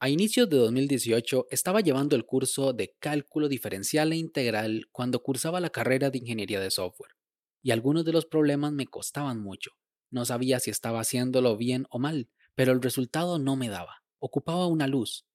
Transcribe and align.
A 0.00 0.08
inicios 0.08 0.48
de 0.48 0.58
2018 0.58 1.48
estaba 1.50 1.80
llevando 1.80 2.14
el 2.14 2.24
curso 2.24 2.72
de 2.72 2.94
cálculo 3.00 3.48
diferencial 3.48 4.12
e 4.12 4.16
integral 4.16 4.86
cuando 4.92 5.24
cursaba 5.24 5.58
la 5.58 5.70
carrera 5.70 6.10
de 6.10 6.18
ingeniería 6.18 6.60
de 6.60 6.70
software, 6.70 7.16
y 7.64 7.72
algunos 7.72 8.04
de 8.04 8.12
los 8.12 8.24
problemas 8.24 8.70
me 8.70 8.86
costaban 8.86 9.40
mucho. 9.40 9.72
No 10.12 10.24
sabía 10.24 10.60
si 10.60 10.70
estaba 10.70 11.00
haciéndolo 11.00 11.56
bien 11.56 11.86
o 11.90 11.98
mal, 11.98 12.28
pero 12.54 12.70
el 12.70 12.80
resultado 12.80 13.40
no 13.40 13.56
me 13.56 13.68
daba. 13.68 14.04
Ocupaba 14.20 14.68
una 14.68 14.86
luz. 14.86 15.26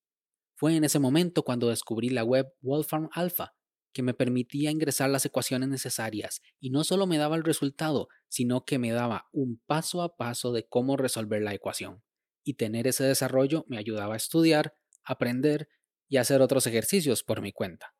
Fue 0.55 0.77
en 0.77 0.85
ese 0.85 0.97
momento 0.97 1.43
cuando 1.43 1.67
descubrí 1.67 2.07
la 2.07 2.23
web 2.23 2.53
Wolfram 2.61 3.09
Alpha, 3.11 3.55
que 3.91 4.01
me 4.01 4.13
permitía 4.13 4.71
ingresar 4.71 5.09
las 5.09 5.25
ecuaciones 5.25 5.67
necesarias 5.67 6.41
y 6.61 6.69
no 6.69 6.85
solo 6.85 7.05
me 7.05 7.17
daba 7.17 7.35
el 7.35 7.43
resultado, 7.43 8.07
sino 8.29 8.63
que 8.63 8.79
me 8.79 8.93
daba 8.93 9.27
un 9.33 9.61
paso 9.65 10.01
a 10.01 10.15
paso 10.15 10.53
de 10.53 10.65
cómo 10.65 10.95
resolver 10.95 11.41
la 11.41 11.53
ecuación 11.53 12.01
y 12.43 12.55
tener 12.55 12.87
ese 12.87 13.03
desarrollo 13.03 13.65
me 13.67 13.77
ayudaba 13.77 14.13
a 14.13 14.17
estudiar, 14.17 14.75
aprender 15.03 15.67
y 16.09 16.17
hacer 16.17 16.41
otros 16.41 16.67
ejercicios 16.67 17.23
por 17.23 17.41
mi 17.41 17.51
cuenta. 17.51 17.93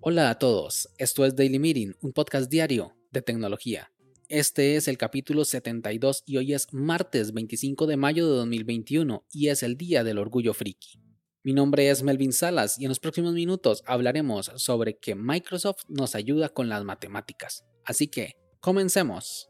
Hola 0.00 0.30
a 0.30 0.38
todos, 0.38 0.88
esto 0.96 1.26
es 1.26 1.36
Daily 1.36 1.58
Meeting, 1.58 1.92
un 2.00 2.12
podcast 2.12 2.50
diario 2.50 2.96
de 3.10 3.20
tecnología. 3.20 3.92
Este 4.28 4.76
es 4.76 4.88
el 4.88 4.96
capítulo 4.96 5.44
72 5.44 6.22
y 6.24 6.36
hoy 6.36 6.54
es 6.54 6.72
martes 6.72 7.32
25 7.32 7.86
de 7.86 7.96
mayo 7.96 8.26
de 8.30 8.36
2021 8.36 9.26
y 9.30 9.48
es 9.48 9.62
el 9.62 9.76
Día 9.76 10.02
del 10.02 10.18
Orgullo 10.18 10.54
Friki. 10.54 11.09
Mi 11.42 11.54
nombre 11.54 11.88
es 11.88 12.02
Melvin 12.02 12.34
Salas 12.34 12.78
y 12.78 12.84
en 12.84 12.90
los 12.90 13.00
próximos 13.00 13.32
minutos 13.32 13.82
hablaremos 13.86 14.52
sobre 14.56 14.98
que 14.98 15.14
Microsoft 15.14 15.84
nos 15.88 16.14
ayuda 16.14 16.50
con 16.50 16.68
las 16.68 16.84
matemáticas. 16.84 17.64
Así 17.82 18.08
que, 18.08 18.34
comencemos. 18.60 19.48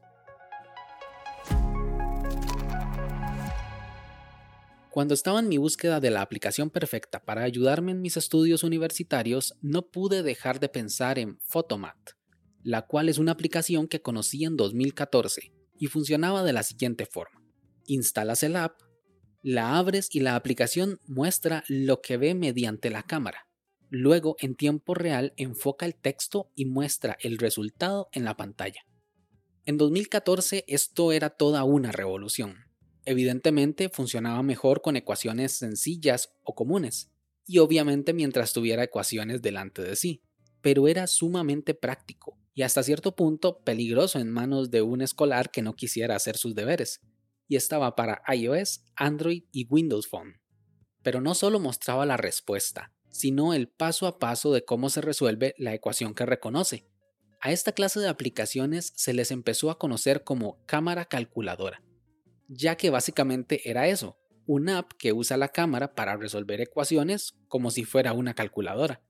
Cuando 4.88 5.14
estaba 5.14 5.40
en 5.40 5.48
mi 5.48 5.58
búsqueda 5.58 5.98
de 5.98 6.10
la 6.10 6.22
aplicación 6.22 6.70
perfecta 6.70 7.24
para 7.24 7.42
ayudarme 7.42 7.90
en 7.90 8.00
mis 8.00 8.16
estudios 8.16 8.62
universitarios, 8.62 9.54
no 9.60 9.90
pude 9.90 10.22
dejar 10.22 10.60
de 10.60 10.68
pensar 10.68 11.18
en 11.18 11.40
Photomat, 11.40 12.10
la 12.62 12.86
cual 12.86 13.08
es 13.08 13.18
una 13.18 13.32
aplicación 13.32 13.88
que 13.88 14.00
conocí 14.00 14.44
en 14.44 14.56
2014 14.56 15.52
y 15.76 15.86
funcionaba 15.88 16.44
de 16.44 16.52
la 16.52 16.62
siguiente 16.62 17.04
forma. 17.04 17.42
Instalas 17.86 18.44
el 18.44 18.54
app, 18.54 18.80
la 19.42 19.78
abres 19.78 20.08
y 20.12 20.20
la 20.20 20.36
aplicación 20.36 21.00
muestra 21.06 21.64
lo 21.68 22.00
que 22.00 22.16
ve 22.16 22.34
mediante 22.34 22.90
la 22.90 23.02
cámara. 23.02 23.46
Luego, 23.88 24.36
en 24.38 24.54
tiempo 24.54 24.94
real, 24.94 25.32
enfoca 25.36 25.86
el 25.86 25.94
texto 25.94 26.50
y 26.54 26.66
muestra 26.66 27.16
el 27.20 27.38
resultado 27.38 28.08
en 28.12 28.24
la 28.24 28.36
pantalla. 28.36 28.86
En 29.66 29.78
2014 29.78 30.64
esto 30.68 31.12
era 31.12 31.30
toda 31.30 31.64
una 31.64 31.90
revolución. 31.92 32.66
Evidentemente 33.04 33.88
funcionaba 33.88 34.42
mejor 34.42 34.82
con 34.82 34.96
ecuaciones 34.96 35.52
sencillas 35.52 36.32
o 36.44 36.54
comunes, 36.54 37.10
y 37.46 37.58
obviamente 37.58 38.12
mientras 38.12 38.52
tuviera 38.52 38.84
ecuaciones 38.84 39.42
delante 39.42 39.82
de 39.82 39.96
sí, 39.96 40.22
pero 40.60 40.86
era 40.86 41.06
sumamente 41.06 41.74
práctico 41.74 42.38
y 42.54 42.62
hasta 42.62 42.82
cierto 42.82 43.16
punto 43.16 43.60
peligroso 43.64 44.18
en 44.18 44.30
manos 44.30 44.70
de 44.70 44.82
un 44.82 45.02
escolar 45.02 45.50
que 45.50 45.62
no 45.62 45.74
quisiera 45.74 46.14
hacer 46.14 46.36
sus 46.36 46.54
deberes, 46.54 47.00
y 47.50 47.56
estaba 47.56 47.96
para 47.96 48.22
iOS, 48.32 48.84
Android 48.94 49.42
y 49.50 49.66
Windows 49.68 50.06
Phone. 50.06 50.40
Pero 51.02 51.20
no 51.20 51.34
solo 51.34 51.58
mostraba 51.58 52.06
la 52.06 52.16
respuesta, 52.16 52.92
sino 53.10 53.54
el 53.54 53.66
paso 53.68 54.06
a 54.06 54.20
paso 54.20 54.52
de 54.52 54.64
cómo 54.64 54.88
se 54.88 55.00
resuelve 55.00 55.56
la 55.58 55.74
ecuación 55.74 56.14
que 56.14 56.24
reconoce. 56.24 56.86
A 57.40 57.50
esta 57.50 57.72
clase 57.72 57.98
de 57.98 58.08
aplicaciones 58.08 58.92
se 58.94 59.14
les 59.14 59.32
empezó 59.32 59.72
a 59.72 59.80
conocer 59.80 60.22
como 60.22 60.64
cámara 60.64 61.06
calculadora, 61.06 61.82
ya 62.46 62.76
que 62.76 62.90
básicamente 62.90 63.68
era 63.68 63.88
eso, 63.88 64.16
una 64.46 64.78
app 64.78 64.92
que 64.92 65.12
usa 65.12 65.36
la 65.36 65.48
cámara 65.48 65.96
para 65.96 66.16
resolver 66.16 66.60
ecuaciones 66.60 67.34
como 67.48 67.72
si 67.72 67.82
fuera 67.82 68.12
una 68.12 68.34
calculadora. 68.34 69.02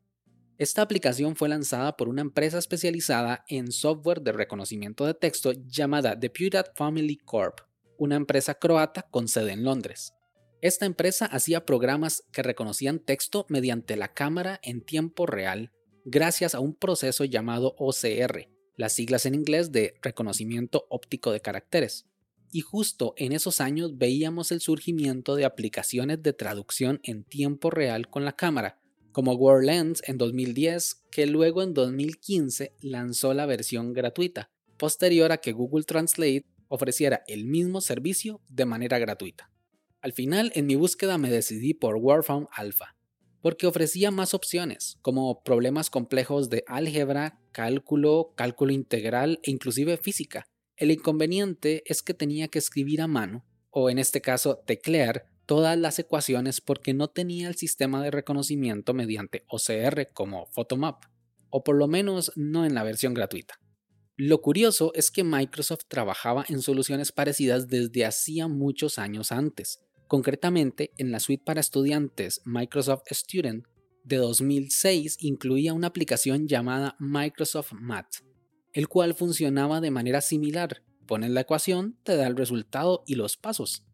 Esta 0.56 0.80
aplicación 0.80 1.36
fue 1.36 1.50
lanzada 1.50 1.94
por 1.98 2.08
una 2.08 2.22
empresa 2.22 2.56
especializada 2.56 3.44
en 3.48 3.70
software 3.70 4.22
de 4.22 4.32
reconocimiento 4.32 5.04
de 5.04 5.12
texto 5.12 5.52
llamada 5.52 6.16
Deputed 6.16 6.64
Family 6.74 7.18
Corp 7.18 7.60
una 8.00 8.16
empresa 8.16 8.54
croata 8.54 9.02
con 9.10 9.28
sede 9.28 9.52
en 9.52 9.62
Londres. 9.62 10.14
Esta 10.62 10.86
empresa 10.86 11.26
hacía 11.26 11.66
programas 11.66 12.24
que 12.32 12.42
reconocían 12.42 12.98
texto 12.98 13.44
mediante 13.50 13.94
la 13.94 14.12
cámara 14.14 14.58
en 14.62 14.80
tiempo 14.80 15.26
real 15.26 15.70
gracias 16.06 16.54
a 16.54 16.60
un 16.60 16.74
proceso 16.74 17.24
llamado 17.26 17.74
OCR, 17.78 18.48
las 18.76 18.94
siglas 18.94 19.26
en 19.26 19.34
inglés 19.34 19.70
de 19.70 19.94
reconocimiento 20.00 20.86
óptico 20.88 21.30
de 21.30 21.40
caracteres. 21.40 22.06
Y 22.50 22.62
justo 22.62 23.12
en 23.18 23.32
esos 23.32 23.60
años 23.60 23.98
veíamos 23.98 24.50
el 24.50 24.60
surgimiento 24.60 25.36
de 25.36 25.44
aplicaciones 25.44 26.22
de 26.22 26.32
traducción 26.32 27.00
en 27.02 27.24
tiempo 27.24 27.70
real 27.70 28.08
con 28.08 28.24
la 28.24 28.32
cámara, 28.32 28.80
como 29.12 29.34
WordLens 29.34 30.02
en 30.08 30.16
2010, 30.16 31.04
que 31.10 31.26
luego 31.26 31.62
en 31.62 31.74
2015 31.74 32.74
lanzó 32.80 33.34
la 33.34 33.44
versión 33.44 33.92
gratuita, 33.92 34.50
posterior 34.78 35.32
a 35.32 35.38
que 35.38 35.52
Google 35.52 35.84
Translate 35.84 36.46
ofreciera 36.70 37.22
el 37.26 37.44
mismo 37.44 37.80
servicio 37.80 38.40
de 38.48 38.64
manera 38.64 38.98
gratuita. 38.98 39.50
Al 40.00 40.12
final, 40.12 40.52
en 40.54 40.66
mi 40.66 40.76
búsqueda 40.76 41.18
me 41.18 41.30
decidí 41.30 41.74
por 41.74 42.00
Wolfram 42.00 42.46
Alpha, 42.52 42.96
porque 43.42 43.66
ofrecía 43.66 44.10
más 44.10 44.32
opciones, 44.32 44.96
como 45.02 45.42
problemas 45.42 45.90
complejos 45.90 46.48
de 46.48 46.64
álgebra, 46.66 47.40
cálculo, 47.52 48.32
cálculo 48.36 48.72
integral 48.72 49.40
e 49.42 49.50
inclusive 49.50 49.96
física. 49.98 50.46
El 50.76 50.90
inconveniente 50.90 51.82
es 51.86 52.02
que 52.02 52.14
tenía 52.14 52.48
que 52.48 52.60
escribir 52.60 53.02
a 53.02 53.08
mano, 53.08 53.44
o 53.70 53.90
en 53.90 53.98
este 53.98 54.20
caso 54.20 54.62
teclear, 54.64 55.26
todas 55.46 55.76
las 55.76 55.98
ecuaciones 55.98 56.60
porque 56.60 56.94
no 56.94 57.08
tenía 57.08 57.48
el 57.48 57.56
sistema 57.56 58.02
de 58.04 58.12
reconocimiento 58.12 58.94
mediante 58.94 59.44
OCR 59.48 60.06
como 60.12 60.46
Photomap, 60.46 61.04
o 61.50 61.64
por 61.64 61.76
lo 61.76 61.88
menos 61.88 62.32
no 62.36 62.64
en 62.64 62.74
la 62.74 62.84
versión 62.84 63.14
gratuita. 63.14 63.58
Lo 64.22 64.42
curioso 64.42 64.92
es 64.94 65.10
que 65.10 65.24
Microsoft 65.24 65.86
trabajaba 65.88 66.44
en 66.46 66.60
soluciones 66.60 67.10
parecidas 67.10 67.68
desde 67.68 68.04
hacía 68.04 68.48
muchos 68.48 68.98
años 68.98 69.32
antes. 69.32 69.80
Concretamente, 70.08 70.90
en 70.98 71.10
la 71.10 71.20
suite 71.20 71.42
para 71.42 71.60
estudiantes 71.60 72.42
Microsoft 72.44 73.04
Student 73.10 73.64
de 74.04 74.16
2006 74.18 75.16
incluía 75.20 75.72
una 75.72 75.86
aplicación 75.86 76.48
llamada 76.48 76.96
Microsoft 76.98 77.72
Math, 77.72 78.16
el 78.74 78.88
cual 78.88 79.14
funcionaba 79.14 79.80
de 79.80 79.90
manera 79.90 80.20
similar. 80.20 80.82
Pones 81.06 81.30
la 81.30 81.40
ecuación, 81.40 81.96
te 82.02 82.14
da 82.16 82.26
el 82.26 82.36
resultado 82.36 83.02
y 83.06 83.14
los 83.14 83.38
pasos. 83.38 83.86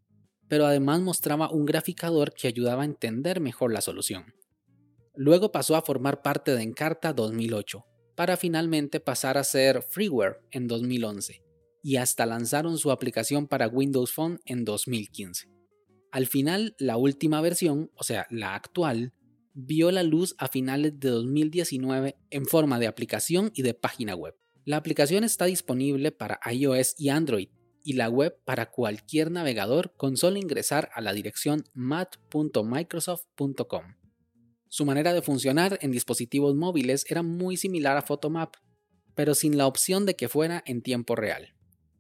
Pero 0.49 0.67
además 0.67 1.03
mostraba 1.03 1.53
un 1.53 1.67
graficador 1.67 2.35
que 2.35 2.49
ayudaba 2.49 2.83
a 2.83 2.87
entender 2.87 3.41
mejor 3.41 3.73
la 3.73 3.81
solución. 3.81 4.35
Luego 5.15 5.53
pasó 5.53 5.77
a 5.77 5.83
formar 5.83 6.21
parte 6.23 6.57
de 6.57 6.65
Encarta 6.65 7.13
2008, 7.13 7.85
para 8.17 8.37
finalmente 8.37 8.99
pasar 8.99 9.39
a 9.39 9.45
ser 9.45 9.83
freeware 9.83 10.41
en 10.51 10.67
2011 10.67 11.45
y 11.83 11.97
hasta 11.97 12.25
lanzaron 12.27 12.79
su 12.79 12.91
aplicación 12.91 13.47
para 13.47 13.69
Windows 13.69 14.13
Phone 14.13 14.41
en 14.45 14.65
2015. 14.65 15.49
Al 16.11 16.27
final, 16.27 16.75
la 16.79 16.97
última 16.97 17.41
versión, 17.41 17.93
o 17.95 18.03
sea, 18.03 18.27
la 18.31 18.57
actual, 18.57 19.13
vio 19.55 19.93
la 19.93 20.03
luz 20.03 20.35
a 20.39 20.49
finales 20.49 20.99
de 20.99 21.11
2019 21.11 22.17
en 22.31 22.47
forma 22.47 22.81
de 22.81 22.89
aplicación 22.89 23.53
y 23.55 23.63
de 23.63 23.75
página 23.75 24.17
web. 24.17 24.35
La 24.65 24.79
aplicación 24.79 25.23
está 25.23 25.45
disponible 25.45 26.11
para 26.11 26.41
iOS 26.51 26.97
y 26.99 27.11
Android 27.11 27.51
y 27.85 27.93
la 27.93 28.09
web 28.09 28.37
para 28.45 28.71
cualquier 28.71 29.31
navegador 29.31 29.95
con 29.97 30.17
solo 30.17 30.39
ingresar 30.39 30.91
a 30.95 31.01
la 31.01 31.13
dirección 31.13 31.63
mat.microsoft.com. 31.73 34.06
Su 34.69 34.85
manera 34.85 35.15
de 35.15 35.23
funcionar 35.23 35.79
en 35.81 35.93
dispositivos 35.93 36.55
móviles 36.55 37.07
era 37.09 37.23
muy 37.23 37.57
similar 37.57 37.97
a 37.97 38.03
Photomap, 38.03 38.57
pero 39.15 39.35
sin 39.35 39.57
la 39.57 39.67
opción 39.67 40.07
de 40.07 40.17
que 40.17 40.29
fuera 40.29 40.63
en 40.67 40.83
tiempo 40.83 41.17
real, 41.17 41.55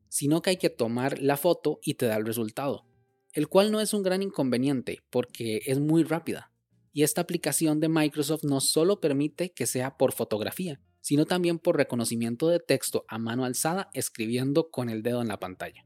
sino 0.09 0.43
que 0.43 0.51
hay 0.51 0.57
que 0.57 0.71
tomar 0.71 1.21
la 1.21 1.37
foto 1.37 1.79
y 1.83 1.95
te 1.95 2.07
da 2.07 2.17
el 2.17 2.27
resultado, 2.27 2.87
el 3.33 3.49
cual 3.49 3.73
no 3.73 3.81
es 3.81 3.95
un 3.95 4.03
gran 4.03 4.23
inconveniente 4.23 5.03
porque 5.11 5.63
es 5.67 5.79
muy 5.79 6.03
rápida. 6.03 6.53
Y 6.93 7.03
esta 7.03 7.21
aplicación 7.21 7.81
de 7.81 7.89
Microsoft 7.89 8.45
no 8.45 8.61
solo 8.61 9.01
permite 9.01 9.53
que 9.53 9.67
sea 9.67 9.97
por 9.97 10.12
fotografía, 10.12 10.81
sino 11.01 11.25
también 11.25 11.59
por 11.59 11.77
reconocimiento 11.77 12.49
de 12.49 12.59
texto 12.59 13.05
a 13.07 13.19
mano 13.19 13.45
alzada 13.45 13.91
escribiendo 13.95 14.71
con 14.71 14.91
el 14.91 15.03
dedo 15.03 15.23
en 15.23 15.29
la 15.29 15.39
pantalla. 15.39 15.86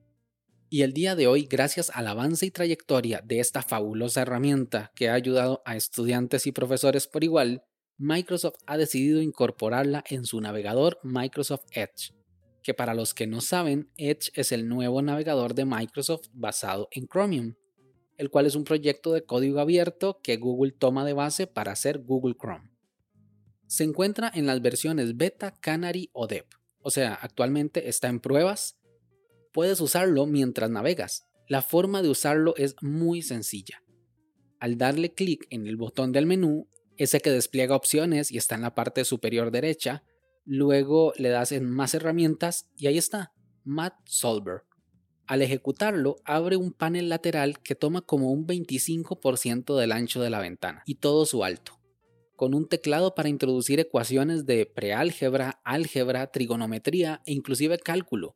Y 0.72 0.82
el 0.82 0.92
día 0.92 1.16
de 1.16 1.26
hoy, 1.26 1.48
gracias 1.50 1.90
al 1.92 2.06
avance 2.06 2.46
y 2.46 2.52
trayectoria 2.52 3.20
de 3.24 3.40
esta 3.40 3.60
fabulosa 3.60 4.22
herramienta 4.22 4.92
que 4.94 5.08
ha 5.08 5.14
ayudado 5.14 5.62
a 5.64 5.74
estudiantes 5.74 6.46
y 6.46 6.52
profesores 6.52 7.08
por 7.08 7.24
igual, 7.24 7.64
Microsoft 7.98 8.54
ha 8.66 8.76
decidido 8.76 9.20
incorporarla 9.20 10.04
en 10.08 10.24
su 10.24 10.40
navegador 10.40 11.00
Microsoft 11.02 11.64
Edge, 11.72 12.14
que 12.62 12.72
para 12.72 12.94
los 12.94 13.14
que 13.14 13.26
no 13.26 13.40
saben, 13.40 13.90
Edge 13.96 14.30
es 14.34 14.52
el 14.52 14.68
nuevo 14.68 15.02
navegador 15.02 15.54
de 15.54 15.64
Microsoft 15.64 16.28
basado 16.32 16.88
en 16.92 17.08
Chromium, 17.08 17.54
el 18.16 18.30
cual 18.30 18.46
es 18.46 18.54
un 18.54 18.62
proyecto 18.62 19.12
de 19.12 19.24
código 19.24 19.58
abierto 19.58 20.20
que 20.22 20.36
Google 20.36 20.70
toma 20.70 21.04
de 21.04 21.14
base 21.14 21.48
para 21.48 21.72
hacer 21.72 21.98
Google 21.98 22.36
Chrome. 22.40 22.70
Se 23.66 23.82
encuentra 23.82 24.30
en 24.32 24.46
las 24.46 24.62
versiones 24.62 25.16
Beta, 25.16 25.50
Canary 25.50 26.10
o 26.12 26.28
Dev 26.28 26.46
o 26.82 26.90
sea, 26.90 27.14
actualmente 27.14 27.88
está 27.88 28.08
en 28.08 28.20
pruebas, 28.20 28.78
puedes 29.52 29.80
usarlo 29.80 30.26
mientras 30.26 30.70
navegas. 30.70 31.26
La 31.48 31.62
forma 31.62 32.02
de 32.02 32.08
usarlo 32.08 32.54
es 32.56 32.76
muy 32.80 33.22
sencilla. 33.22 33.82
Al 34.58 34.78
darle 34.78 35.12
clic 35.14 35.46
en 35.50 35.66
el 35.66 35.76
botón 35.76 36.12
del 36.12 36.26
menú, 36.26 36.68
ese 36.96 37.20
que 37.20 37.30
despliega 37.30 37.74
opciones 37.74 38.30
y 38.30 38.36
está 38.36 38.54
en 38.54 38.62
la 38.62 38.74
parte 38.74 39.04
superior 39.04 39.50
derecha, 39.50 40.04
luego 40.44 41.12
le 41.16 41.30
das 41.30 41.52
en 41.52 41.70
más 41.70 41.94
herramientas 41.94 42.68
y 42.76 42.86
ahí 42.86 42.98
está, 42.98 43.32
Math 43.64 43.96
Solver. 44.04 44.62
Al 45.26 45.42
ejecutarlo, 45.42 46.16
abre 46.24 46.56
un 46.56 46.72
panel 46.72 47.08
lateral 47.08 47.60
que 47.60 47.74
toma 47.74 48.02
como 48.02 48.32
un 48.32 48.46
25% 48.46 49.78
del 49.78 49.92
ancho 49.92 50.20
de 50.20 50.28
la 50.28 50.40
ventana 50.40 50.82
y 50.86 50.96
todo 50.96 51.24
su 51.24 51.44
alto, 51.44 51.80
con 52.36 52.52
un 52.52 52.68
teclado 52.68 53.14
para 53.14 53.28
introducir 53.28 53.78
ecuaciones 53.78 54.44
de 54.44 54.66
preálgebra, 54.66 55.60
álgebra, 55.64 56.32
trigonometría 56.32 57.22
e 57.26 57.32
inclusive 57.32 57.78
cálculo. 57.78 58.34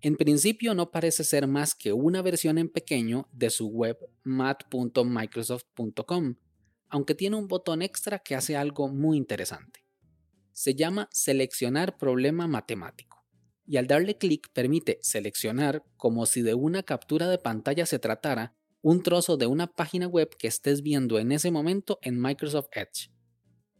En 0.00 0.16
principio 0.16 0.74
no 0.74 0.92
parece 0.92 1.24
ser 1.24 1.48
más 1.48 1.74
que 1.74 1.92
una 1.92 2.22
versión 2.22 2.56
en 2.58 2.68
pequeño 2.68 3.28
de 3.32 3.50
su 3.50 3.66
web 3.66 3.98
math.microsoft.com, 4.22 6.36
aunque 6.88 7.16
tiene 7.16 7.34
un 7.36 7.48
botón 7.48 7.82
extra 7.82 8.20
que 8.20 8.36
hace 8.36 8.56
algo 8.56 8.86
muy 8.88 9.16
interesante. 9.16 9.84
Se 10.52 10.76
llama 10.76 11.08
seleccionar 11.10 11.98
problema 11.98 12.46
matemático 12.46 13.26
y 13.66 13.76
al 13.76 13.86
darle 13.86 14.16
clic 14.16 14.50
permite 14.52 14.98
seleccionar, 15.02 15.84
como 15.96 16.26
si 16.26 16.42
de 16.42 16.54
una 16.54 16.84
captura 16.84 17.28
de 17.28 17.38
pantalla 17.38 17.84
se 17.84 17.98
tratara, 17.98 18.54
un 18.80 19.02
trozo 19.02 19.36
de 19.36 19.46
una 19.46 19.66
página 19.66 20.06
web 20.06 20.30
que 20.38 20.46
estés 20.46 20.82
viendo 20.82 21.18
en 21.18 21.32
ese 21.32 21.50
momento 21.50 21.98
en 22.02 22.20
Microsoft 22.20 22.68
Edge. 22.72 23.10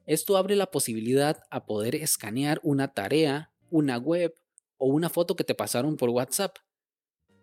Esto 0.05 0.37
abre 0.37 0.57
la 0.57 0.71
posibilidad 0.71 1.41
a 1.51 1.65
poder 1.65 1.95
escanear 1.95 2.61
una 2.63 2.93
tarea, 2.93 3.53
una 3.71 3.99
web 3.99 4.35
o 4.79 4.87
una 4.87 5.11
foto 5.11 5.37
que 5.37 5.45
te 5.45 5.55
pasaron 5.55 5.97
por 5.97 6.11
WhatsApp. 6.11 6.57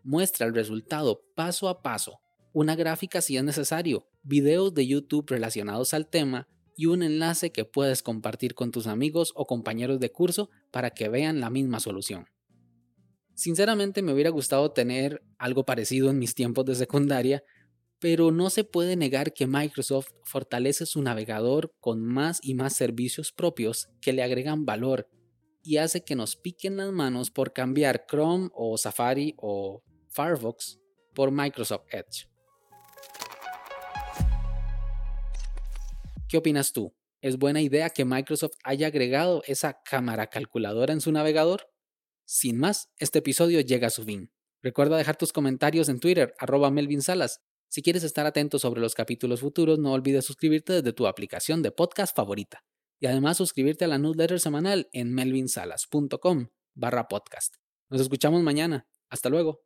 Muestra 0.03 0.47
el 0.47 0.53
resultado 0.53 1.21
paso 1.35 1.69
a 1.69 1.81
paso, 1.81 2.19
una 2.53 2.75
gráfica 2.75 3.21
si 3.21 3.37
es 3.37 3.43
necesario, 3.43 4.07
videos 4.23 4.73
de 4.73 4.87
YouTube 4.87 5.29
relacionados 5.29 5.93
al 5.93 6.07
tema 6.09 6.47
y 6.75 6.87
un 6.87 7.03
enlace 7.03 7.51
que 7.51 7.65
puedes 7.65 8.01
compartir 8.01 8.55
con 8.55 8.71
tus 8.71 8.87
amigos 8.87 9.31
o 9.35 9.45
compañeros 9.45 9.99
de 9.99 10.11
curso 10.11 10.49
para 10.71 10.91
que 10.91 11.09
vean 11.09 11.39
la 11.39 11.49
misma 11.49 11.79
solución. 11.79 12.27
Sinceramente 13.33 14.01
me 14.01 14.13
hubiera 14.13 14.29
gustado 14.29 14.71
tener 14.71 15.21
algo 15.37 15.65
parecido 15.65 16.09
en 16.09 16.19
mis 16.19 16.35
tiempos 16.35 16.65
de 16.65 16.75
secundaria, 16.75 17.43
pero 17.99 18.31
no 18.31 18.49
se 18.49 18.63
puede 18.63 18.95
negar 18.95 19.33
que 19.33 19.47
Microsoft 19.47 20.11
fortalece 20.23 20.85
su 20.85 21.01
navegador 21.01 21.73
con 21.79 22.01
más 22.05 22.39
y 22.41 22.53
más 22.53 22.75
servicios 22.75 23.31
propios 23.31 23.89
que 24.01 24.13
le 24.13 24.23
agregan 24.23 24.65
valor 24.65 25.09
y 25.65 25.77
hace 25.77 26.03
que 26.03 26.15
nos 26.15 26.35
piquen 26.35 26.77
las 26.77 26.91
manos 26.91 27.31
por 27.31 27.51
cambiar 27.51 28.05
Chrome 28.07 28.49
o 28.53 28.77
Safari 28.77 29.33
o 29.37 29.83
Firefox 30.09 30.79
por 31.15 31.31
Microsoft 31.31 31.85
Edge. 31.89 32.29
¿Qué 36.29 36.37
opinas 36.37 36.71
tú? 36.71 36.95
¿Es 37.19 37.37
buena 37.37 37.61
idea 37.61 37.89
que 37.89 38.05
Microsoft 38.05 38.53
haya 38.63 38.87
agregado 38.87 39.41
esa 39.47 39.81
cámara 39.83 40.27
calculadora 40.27 40.93
en 40.93 41.01
su 41.01 41.11
navegador? 41.11 41.67
Sin 42.25 42.59
más, 42.59 42.91
este 42.99 43.19
episodio 43.19 43.59
llega 43.61 43.87
a 43.87 43.91
su 43.91 44.03
fin. 44.03 44.31
Recuerda 44.61 44.97
dejar 44.97 45.15
tus 45.15 45.33
comentarios 45.33 45.89
en 45.89 45.99
Twitter, 45.99 46.35
arroba 46.37 46.69
Melvin 46.69 47.01
Salas. 47.01 47.41
Si 47.69 47.81
quieres 47.81 48.03
estar 48.03 48.27
atento 48.27 48.59
sobre 48.59 48.81
los 48.81 48.93
capítulos 48.93 49.39
futuros, 49.39 49.79
no 49.79 49.93
olvides 49.93 50.25
suscribirte 50.25 50.73
desde 50.73 50.93
tu 50.93 51.07
aplicación 51.07 51.63
de 51.63 51.71
podcast 51.71 52.15
favorita. 52.15 52.63
Y 52.99 53.07
además 53.07 53.37
suscribirte 53.37 53.85
a 53.85 53.87
la 53.87 53.97
newsletter 53.97 54.39
semanal 54.39 54.89
en 54.93 55.13
melvinsalas.com 55.13 56.47
barra 56.73 57.07
podcast. 57.07 57.55
Nos 57.89 58.01
escuchamos 58.01 58.41
mañana. 58.41 58.87
Hasta 59.09 59.29
luego. 59.29 59.63